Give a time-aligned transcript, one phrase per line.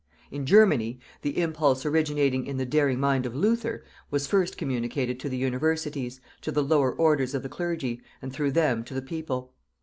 [0.31, 5.29] In Germany, the impulse originating in the daring mind of Luther, was first communicated to
[5.29, 9.53] the universities, to the lower orders of the clergy, and through them to the people.